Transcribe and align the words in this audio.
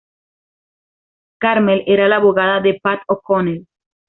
Carmel 1.37 1.83
era 1.85 2.07
la 2.07 2.15
abogada 2.15 2.59
de 2.59 2.79
Pat 2.81 3.03
O'Connell. 3.07 3.67